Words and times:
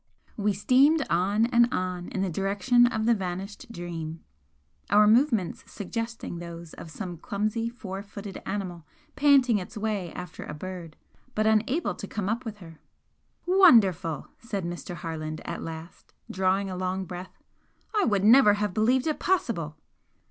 We 0.35 0.53
steamed 0.53 1.05
on 1.11 1.45
and 1.45 1.71
on 1.71 2.07
in 2.07 2.23
the 2.23 2.29
direction 2.31 2.87
of 2.87 3.05
the 3.05 3.13
vanished 3.13 3.71
'Dream,' 3.71 4.23
our 4.89 5.05
movements 5.05 5.63
suggesting 5.71 6.39
those 6.39 6.73
of 6.73 6.89
some 6.89 7.17
clumsy 7.17 7.69
four 7.69 8.01
footed 8.01 8.41
animal 8.43 8.83
panting 9.15 9.59
its 9.59 9.77
way 9.77 10.11
after 10.13 10.43
a 10.43 10.55
bird, 10.55 10.97
but 11.35 11.45
unable 11.45 11.93
to 11.93 12.07
come 12.07 12.29
up 12.29 12.45
with 12.45 12.57
her. 12.57 12.79
"Wonderful!" 13.45 14.27
said 14.39 14.65
Mr. 14.65 14.95
Harland, 14.95 15.39
at 15.45 15.61
last, 15.61 16.15
drawing 16.31 16.67
a 16.67 16.75
long 16.75 17.05
breath, 17.05 17.37
"I 17.95 18.05
would 18.05 18.23
never 18.23 18.55
have 18.55 18.73
believed 18.73 19.05
it 19.05 19.19
possible!" 19.19 19.75